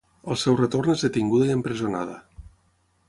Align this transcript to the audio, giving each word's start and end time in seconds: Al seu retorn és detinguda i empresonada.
Al 0.35 0.37
seu 0.43 0.55
retorn 0.61 0.93
és 0.93 1.03
detinguda 1.07 1.49
i 1.51 1.55
empresonada. 1.57 2.17